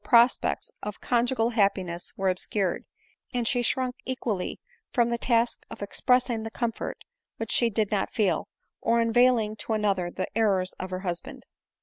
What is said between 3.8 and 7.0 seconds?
equally from the task of expressing the comfort